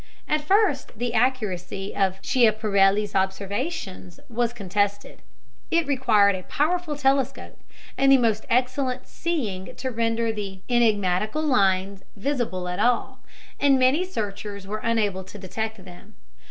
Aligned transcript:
At 0.27 0.41
first 0.41 0.97
the 0.97 1.13
accuracy 1.13 1.95
of 1.95 2.17
Schiaparelli's 2.23 3.13
observations 3.13 4.19
was 4.29 4.51
contested; 4.51 5.19
it 5.69 5.85
required 5.85 6.33
a 6.35 6.41
powerful 6.41 6.95
telescope, 6.95 7.59
and 7.99 8.11
the 8.11 8.17
most 8.17 8.43
excellent 8.49 9.05
"seeing," 9.05 9.75
to 9.75 9.91
render 9.91 10.31
the 10.31 10.61
enigmatical 10.67 11.43
lines 11.43 12.01
visible 12.15 12.67
at 12.67 12.79
all, 12.79 13.19
and 13.59 13.77
many 13.77 14.03
searchers 14.03 14.65
were 14.65 14.79
unable 14.79 15.23
to 15.23 15.37
detect 15.37 15.85
them. 15.85 16.15